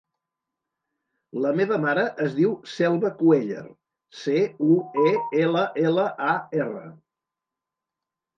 La 1.43 1.51
meva 1.59 1.77
mare 1.83 2.05
es 2.25 2.33
diu 2.37 2.55
Selva 2.75 3.11
Cuellar: 3.19 3.67
ce, 4.23 4.39
u, 4.69 4.79
e, 5.11 5.13
ela, 5.43 5.67
ela, 5.85 6.09
a, 6.31 6.33
erra. 6.65 6.83